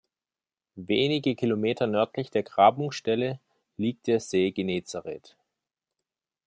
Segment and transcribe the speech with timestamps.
[0.77, 3.39] Wenige Kilometer nördlich der Grabungsstelle
[3.77, 5.37] liegt der See Genezareth.